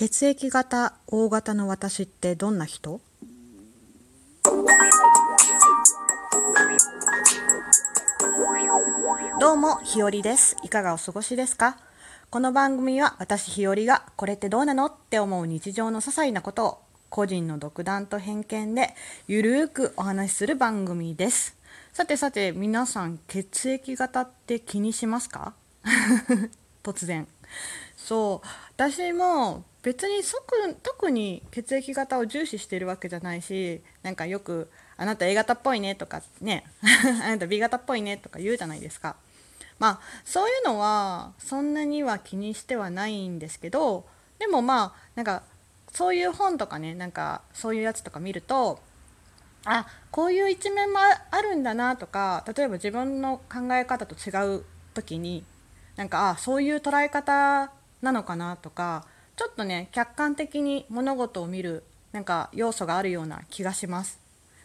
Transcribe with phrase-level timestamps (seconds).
[0.00, 3.02] 血液型 O 型の私ってどんな人？
[9.38, 10.56] どうもひよりです。
[10.64, 11.76] いかがお過ごしですか？
[12.30, 16.78] この番組は私ひよりがこれってどうなのって思う日常の些細なことを
[17.10, 18.94] 個人の独断と偏見で
[19.28, 21.54] ゆるーくお話しする番組です。
[21.92, 25.52] さてさて皆さん血液型って気にしますか？
[26.82, 27.28] 突然。
[27.96, 28.46] そう
[28.76, 36.64] 私も別に即特に血液型を重視してるわけじゃないしなんかよく「あなた A 型っぽいね」とかね
[37.22, 39.16] 「あなた B 型っぽいね」とか言うじゃないですか。
[39.78, 44.06] まあそういうのはそんなには気にしてはないんですけど
[44.38, 45.42] でもまあなんか
[45.92, 48.80] そういう本とかねなんかそういうやつとか見ると
[49.64, 50.98] あこういう一面も
[51.30, 54.64] あるんだなとか例えば自分の考え方と違う
[54.94, 55.44] 時に
[56.00, 59.04] なんかあそういう捉え方なのかなとか
[59.36, 64.18] ちょっとね客観的に物事を見るなんか要素があるような気がします。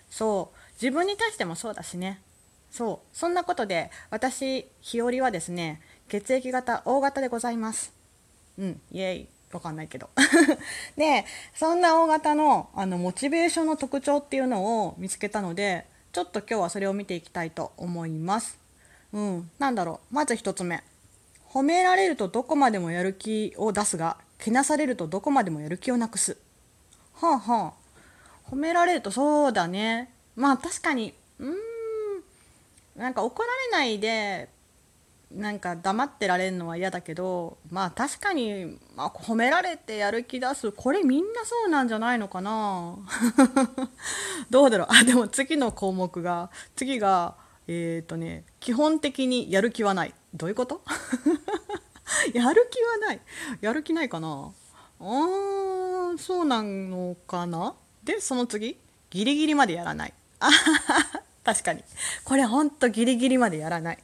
[0.10, 0.58] そう。
[0.82, 2.22] 自分に対してもそうだしね。
[2.72, 3.18] そう。
[3.18, 7.92] そんなことで私日和はですね血液型 O 型でございます。
[8.58, 8.82] うん。
[8.94, 9.28] イエイ。
[9.52, 10.10] わかんないけど。
[10.96, 18.58] でそんな O 型のあのモチベーションの特徴っていうのを見つけたのでちょっと今日はそれを見ていきたいと思います。
[19.12, 19.52] うん。
[19.60, 20.16] なんだろう。
[20.16, 20.82] まず1つ目。
[21.56, 26.36] 褒められるとどこまでもやる気を出すがけなされるとどこまでもやる気をなくす。
[27.14, 27.74] はあは
[28.48, 28.52] あ。
[28.52, 30.12] 褒められるとそうだね。
[30.36, 31.56] まあ確かにうーん。
[32.98, 34.50] なんか怒られないで
[35.32, 40.74] なんか黙ってられるのは嫌だけどまあ確かに、まあ、褒められてやる気出す。
[40.74, 42.98] これみんなそうなんじゃないのかな。
[44.52, 44.88] どうだろう。
[44.90, 47.38] あでも次の項目が次が
[47.70, 50.14] えっ、ー、とね基本的にやる気はない。
[50.36, 50.82] どういうこと？
[52.34, 53.20] やる気はない。
[53.62, 54.52] やる気ないかな？
[55.00, 57.74] あーそうなのかな？
[58.04, 58.78] でその次？
[59.10, 60.14] ギリギリまでやらない。
[60.40, 60.50] あ
[61.44, 61.84] 確かに。
[62.26, 63.98] これほんとギリギリまでやらない。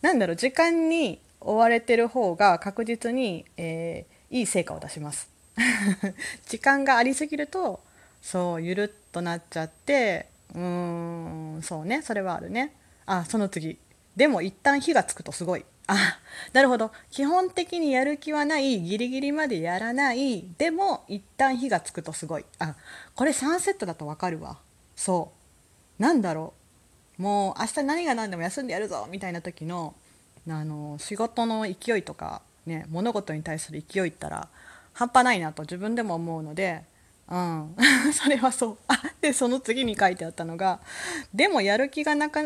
[0.00, 0.36] なんだろう。
[0.36, 5.28] 時間に追われてる方が確実に、えー、いい成果を出します。
[6.48, 7.80] 時間がありすぎると
[8.22, 10.60] そうゆるっとなっちゃってうー
[11.58, 12.00] んそうね。
[12.02, 12.74] それはあるね。
[13.06, 13.78] あその次。
[14.16, 15.64] でも一旦火がつくとすごい。
[15.86, 16.18] あ
[16.52, 16.92] なるほど。
[17.10, 20.44] 基本的にやる気はないギリギリまでやらない。
[20.56, 22.44] でも一旦火がつくとすごい。
[22.58, 22.74] あ
[23.14, 24.58] これ3セットだと分かるわ。
[24.96, 25.32] そ
[25.98, 26.02] う。
[26.02, 26.54] なんだろ
[27.18, 27.22] う。
[27.22, 29.06] もう明日何が何でも休んでやるぞ。
[29.10, 29.94] みたいな時の
[30.48, 34.48] あの仕事の勢いとかね物事に対する勢いったら
[34.92, 36.84] 半端ないなと自分でも思うので
[37.28, 37.76] うん、
[38.12, 38.78] それはそう。
[38.88, 40.80] あ でその次に書いてあったのが
[41.32, 42.42] 「でもやる気がなか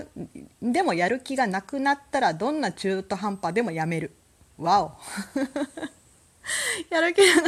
[0.62, 4.12] でもやる気がなくなったらどんな中途半端でもやめる」
[4.56, 4.92] わお。
[6.88, 7.42] やる気が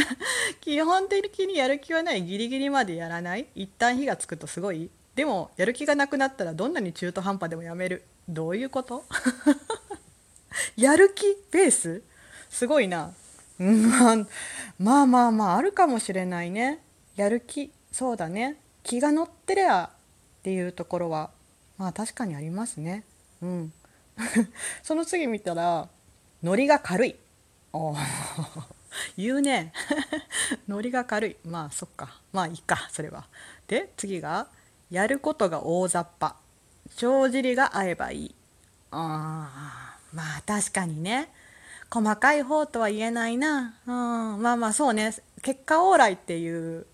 [0.60, 2.22] 基本的にやる気はない。
[2.24, 3.46] ギリギリまでやらない。
[3.54, 8.04] 一旦火がつくとすごいでもやる気がなくなったらどんなに中途半端でもやめる。
[8.28, 9.04] どういうこと？
[10.76, 12.02] やる気ベース？
[12.50, 13.12] すごいな、
[13.58, 14.16] まあ、
[14.78, 16.80] まあまあまああるかもしれないね。
[17.16, 18.56] やる気そうだね。
[18.82, 19.90] 気が乗ってりゃ
[20.40, 21.30] っていうところは
[21.76, 23.04] まあ確かにありますね。
[23.42, 23.72] うん。
[24.82, 25.88] その次見たら
[26.42, 27.16] ノリが軽い。
[27.72, 27.94] お
[29.16, 29.72] 言うね。
[30.68, 31.36] ノリが軽い。
[31.44, 32.20] まあそっか。
[32.32, 33.26] まあいいかそれは。
[33.66, 34.48] で次が
[34.90, 36.36] やることが大雑把。
[36.96, 38.34] 帳尻が合えばいい。
[38.90, 41.30] あまあ確かにね。
[41.90, 45.12] 細かい方とは言えないな、うん、まあまあそうね。
[45.42, 46.86] 結果オーライっていう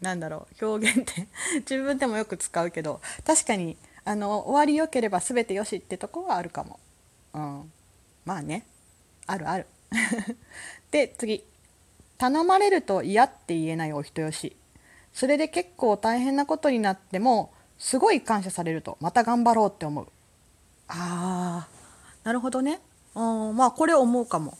[0.00, 1.28] なんだろう表現って。
[1.60, 6.80] 自分でもよく使うけど確かにあの終わりよければ全てよしってとこはあるかも。
[7.34, 7.72] うん、
[8.24, 8.66] まあね。
[9.26, 9.66] あるある。
[10.90, 11.44] で次。
[12.18, 14.56] 頼まれると嫌って言えないお人よし。
[15.12, 20.06] それで結構大変なことになってもすごい感謝されるとまた頑張ろうって思う。
[20.88, 22.80] あーなるほどね。
[23.14, 24.56] あまあこれ思うかも。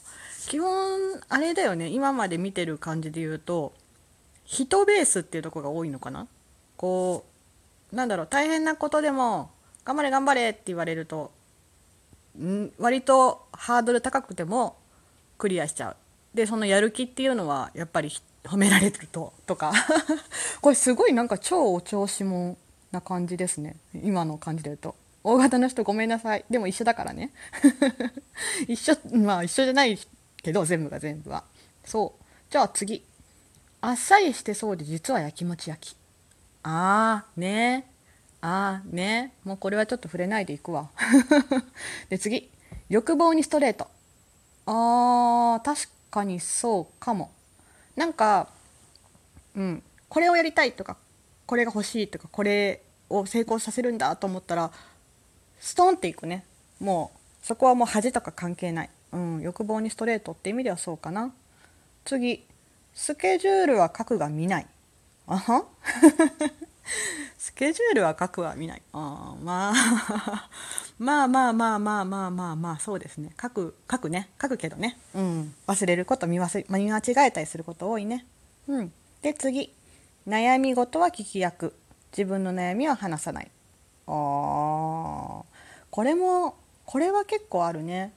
[0.47, 1.87] 基本あれだよね。
[1.87, 3.73] 今まで見てる感じで言うと
[4.45, 6.27] 人ベースっていうとこが多いのかな？
[6.77, 7.25] こ
[7.91, 9.51] うなんだろう大変なことでも
[9.85, 11.31] 頑張れ頑張れって言われると
[12.39, 12.71] ん？
[12.79, 14.77] 割とハードル高くても
[15.37, 15.95] クリアしちゃう。
[16.33, 18.11] でそのやる気っていうのはやっぱり
[18.43, 19.73] 褒められるととか。
[20.61, 22.55] これすごいなんか超お調子者
[22.91, 23.75] な感じですね。
[23.93, 24.95] 今の感じで言うと。
[25.23, 26.45] 大型の人ごめんなさい。
[26.49, 27.31] でも一緒だからね。
[28.67, 29.99] 一緒まあ一緒じゃない
[30.41, 31.43] けど全部が全部は。
[31.85, 32.23] そう。
[32.49, 33.03] じゃあ次。
[33.81, 35.97] あっさりしてそうで実はやきもち焼き。
[36.63, 37.91] あーね。
[38.41, 39.33] あーね。
[39.43, 40.89] もうこれはちょっと触れないでいくわ。
[42.09, 42.49] で次。
[42.89, 43.87] 欲望にストレート。
[44.65, 47.31] あー確かにそうかも。
[47.95, 48.49] なんか
[49.55, 50.97] うん、これをやりたいとか
[51.45, 54.71] これが欲しいとかこれを成功させるんだと思ったら
[55.59, 56.45] ストンっていくね。
[56.79, 61.33] もうそこはもう恥とか関係ない、うん、欲望にストレートって意味ではそうかな。
[62.05, 62.43] 次。
[62.93, 64.67] スケジュールは書くが見ない。
[65.27, 65.65] あは？
[67.37, 68.81] スケジュールは書くは見ない。
[68.93, 70.49] あまあ。
[70.99, 73.31] まあまあまあまあまあまあまあそうですね。
[73.41, 74.29] 書く書くね。
[74.39, 78.25] 書くけどね、うん、忘れること見忘れ見間違えたりすること多いね。
[78.67, 79.73] うん、で次。
[80.27, 81.75] 悩み事は聞き役。
[82.11, 83.49] 自分の悩みは話さない。
[84.05, 84.11] あ
[85.89, 86.55] これも
[86.85, 88.13] これは結構あるね。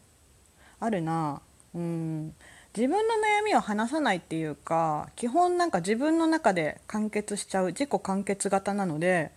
[0.81, 1.41] あるな。
[1.75, 2.35] うん。
[2.77, 9.31] 自分の悩みを話さないっていうか基本なんか自分の中で完結しちゃう自己完結型なので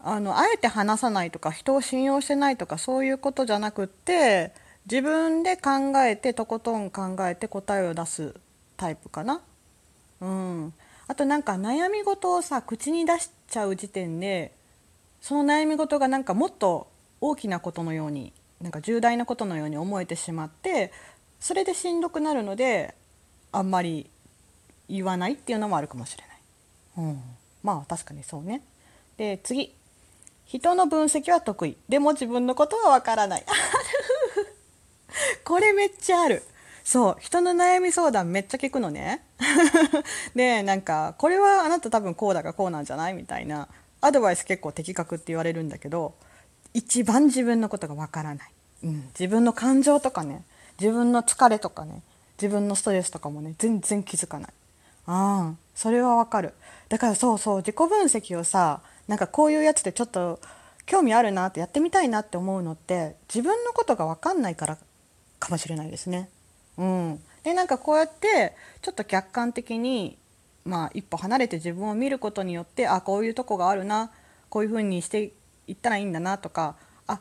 [0.00, 4.52] あのあえて話さないとか人を信用してないとかそういうことじゃなくって
[4.88, 8.34] 自分で考えてとことん考えて答えを出す
[8.76, 9.42] タイプかな。
[10.20, 10.72] うん、
[11.08, 14.52] あとなんか悩み事をさ口に出しちゃう時点で
[15.20, 16.88] その悩み事がなんかもっと
[17.20, 20.92] 大きなことのようになんか重大なことのように思えてしまって
[21.40, 22.94] それでしんどくなるので
[23.52, 24.08] あんまり
[24.88, 26.38] 言わないっていうのもあるかもしれない。
[27.06, 27.22] うん、
[27.62, 28.62] まあ確かにそうね。
[29.16, 29.74] で次。
[30.46, 31.76] 人の分析は得意。
[31.88, 33.44] でも自分のことはわからない。
[35.44, 36.42] これめっちゃある。
[36.84, 37.16] そう。
[37.20, 39.22] 人の悩み相談めっちゃ聞くのね。
[40.34, 43.14] でなんかこれはあなた多分こうだかこうなんじゃない？
[43.14, 43.68] みたいな。
[44.00, 46.14] アドバイス結構的確って言われるんだけど
[46.72, 48.50] 一番自分のことがわからない、
[48.84, 50.44] うん、自分の感情とかね
[50.80, 52.02] 自分の疲れとかね
[52.40, 54.52] 自分のストレスとかもね全然気づかない。
[55.06, 56.54] ああそれはわかる。
[56.88, 60.40] だからそうそう自己分析をさなんかこういうやつでちょっと
[60.86, 64.78] 興味あるなってやってみたいなって思うのって自分のことが分かんないから
[65.38, 66.30] かもしれないですね。
[66.76, 70.16] うん、でなんかこうやってちょっと客観的に、
[70.64, 74.10] まあ、一歩離れて自分を見ることによってあこういうとこがあるな
[74.48, 75.32] こういうふうにして
[75.66, 76.76] いったらいいんだなとか
[77.06, 77.20] あ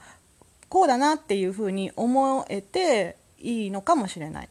[0.69, 4.49] こうだなっていうふうに思えていいのかもしれない。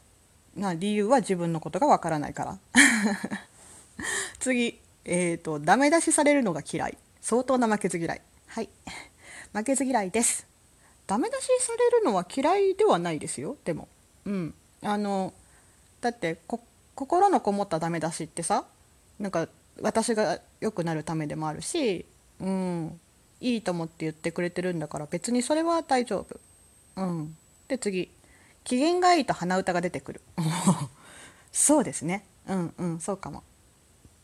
[0.55, 2.59] な理由は自分のことがわからないから。
[4.39, 4.79] 次。
[5.05, 6.97] えっ、ー、とダメ出しされるのが嫌い。
[7.21, 8.21] 相当な負けず嫌い。
[8.47, 8.69] はい。
[9.53, 10.47] 負けず嫌いです。
[11.07, 13.57] ダメ出しされるのは嫌いではないですよ。
[13.63, 13.87] でも。
[14.25, 14.53] うん。
[14.81, 15.33] あの
[16.01, 16.37] だって
[16.95, 18.65] 心のこもったダメ出しってさ
[19.19, 19.49] なんか
[19.81, 22.05] 私が良くなるためでもあるし
[22.39, 22.99] うん。
[23.39, 26.39] いいと思って言ってくれてるんだから別にそれは大丈夫。
[26.95, 27.37] うん。
[27.67, 28.09] で次。
[28.67, 30.21] 機嫌がいいと鼻歌が出てくる。
[31.53, 32.25] そうですね。
[32.47, 32.99] うんうん。
[32.99, 33.43] そうかも。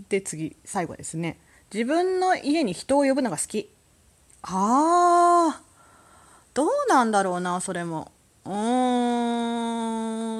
[0.09, 1.39] で次最後ですね。
[1.73, 3.73] 自分の家に人を呼ぶのが好き。
[4.41, 5.63] あー。
[6.53, 8.11] どうなんだろうなそれも。
[8.43, 8.53] うー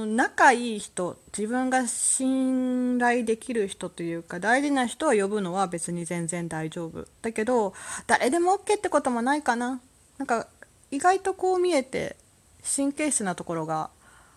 [0.03, 0.17] ん。
[0.17, 1.17] 仲いい人。
[1.27, 7.07] 自分が信頼できる人というか大事な人を呼ぶのは別に全然大丈夫。
[7.21, 7.73] だけど
[8.05, 9.79] 誰でも OK ってこともないかな。
[10.17, 10.47] なんか
[10.91, 12.17] 意外とこう見えて
[12.63, 13.89] 神経質なところが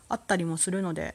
[0.09, 1.15] あったりもするので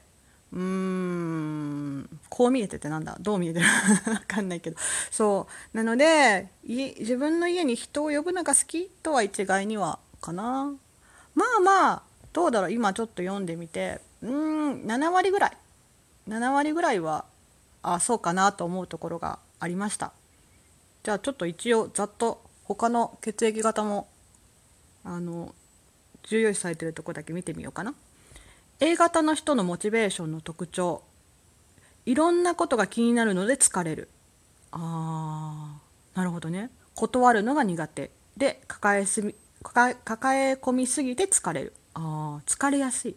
[0.53, 3.17] うーんこう見えててなんだ？
[3.21, 3.65] どう見えてる？
[4.11, 4.77] わかんないけど。
[5.09, 5.77] そう。
[5.77, 10.73] なので自分の家に人を呼ぶのが好きとは一概にはかな。
[11.35, 12.03] まあまあ
[12.33, 12.71] どうだろう？
[12.71, 14.01] 今ちょっと読んでみて。
[14.21, 15.57] うーん7割ぐらい。
[16.27, 17.23] 7割ぐらいは
[17.81, 20.11] あそうかなと思うところがありました。
[21.03, 24.09] じゃあちょっと一応ざっと他の血液型も
[25.05, 25.55] あの
[26.23, 27.93] 重要視されてるとこだけ見てみようかな。
[28.79, 31.03] A 型の人のモチベーションの特徴。
[32.05, 34.09] いろんなことが気になるので疲れる。
[34.71, 36.71] あーなるほどね。
[36.95, 38.11] 断るのが苦手。
[38.37, 39.95] で抱えすみ抱
[40.35, 41.73] え込みすぎて疲れる。
[41.93, 43.15] あー疲れやすい。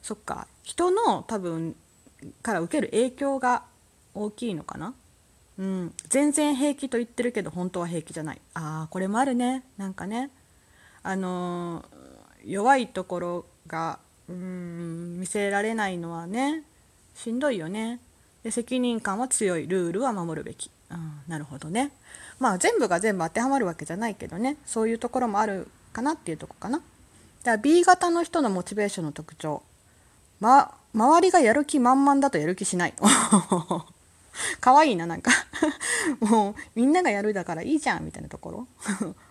[0.00, 0.46] そっか。
[0.62, 1.76] 人の多分
[2.42, 3.64] から受ける影響が
[4.14, 4.94] 大きいのかな。
[5.58, 5.94] うん。
[6.08, 8.40] 全然平気と言ってるけど本当は平気じゃない。
[8.54, 9.64] あーこれもあるね。
[9.76, 10.30] なんかね。
[11.02, 11.86] あのー、
[12.46, 16.62] 弱いところがうん見せられないのはね
[17.14, 18.00] しんどいよね。
[18.42, 19.66] で責任感は強い。
[19.66, 21.92] ルールは守るべき、うん、なるほどね。
[22.38, 24.56] まあ全部が全部当てはまるわけじゃないけどね。
[24.66, 26.82] そういうところもあるかなっていうとこかな。
[27.44, 29.62] じゃあ B 型の人のモチベーションの特徴。
[30.40, 32.94] ま周りがやる気満々だとやる気しない。
[34.60, 35.30] かわいいななんか。
[36.20, 38.66] もうみんながやるだからいいじゃんみたいなところ。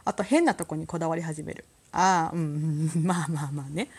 [0.06, 1.66] あと変なとこにこだわり始める。
[1.92, 3.90] ああうん まあまあまあね。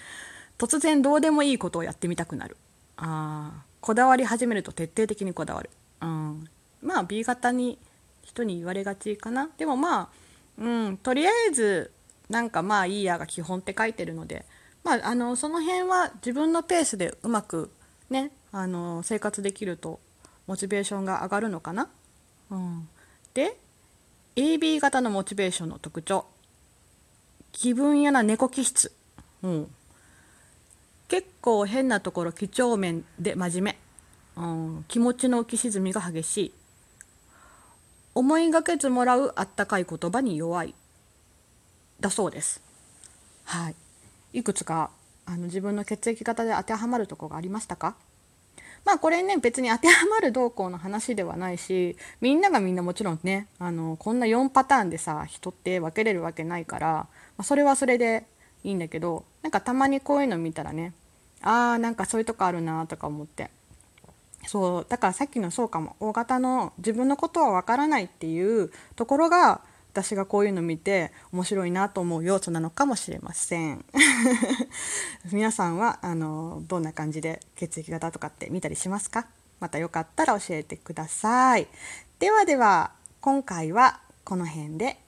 [0.59, 2.57] 突然どうでもいいことをやってみたくなる。
[2.97, 5.71] あこだわり始めると徹底的にこだわる、
[6.01, 6.49] うん、
[6.83, 7.79] まあ B 型に
[8.23, 9.49] 人に言われがちかな。
[9.59, 10.09] でもまあ、
[10.59, 11.91] うん、とりあえず
[12.29, 14.45] なんかまあいいやが基本って書いてるので、
[14.85, 17.73] まあ、あのその辺は自分のペースでうまく
[18.09, 19.99] ねあの生活できると
[20.47, 21.89] モチベーションが上がるのかな。
[22.51, 22.89] うん、
[23.35, 23.57] で
[24.37, 26.25] AB 型のモチベーションの特徴。
[27.53, 28.93] 気分屋な猫気質、
[29.43, 29.71] うん、
[31.09, 33.77] 結構変なところ几帳面で真面
[34.37, 36.53] 目、うん、気持ちの浮き沈みが激しい。
[38.15, 40.75] 思いがけずもらうあったかい言葉に弱い。
[42.01, 42.63] だそうです。
[43.45, 43.75] はい。
[44.33, 44.91] いくつか
[45.25, 47.97] あの自分の血液型で当てはまるとこがありましたか？
[48.85, 57.09] まあこれね別に当てはまる動向の話ではないしみんながみんなもちろんねあのこんな4パターンでさ人って分けれるわけないから、ま
[57.39, 58.27] あ、それはそれで
[58.65, 60.93] いいんだけどなんかたまにこういうの見たらね
[61.43, 63.51] あーなんかそういうとこあるなとか思って。
[64.47, 65.95] そうだからさっきのそうかも。
[66.01, 69.61] 大型の自分のことは分からないっていうところが
[69.93, 73.85] 私がこういうの見て面白いなと思う要素なのかもしれません。
[75.31, 79.27] 皆さんはあのどんな感じで血液型とかって見たりしますか？
[79.61, 81.69] またよかったら教えてください。
[82.19, 84.99] ではでは今回はこの辺で。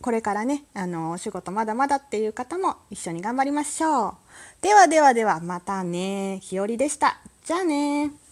[0.00, 4.14] これからねあのお仕事まだまだっていう方も一緒に頑張りましょう。
[4.62, 6.40] ではではではまたね。
[6.40, 7.20] ひよりでした。
[7.44, 8.23] じゃあね。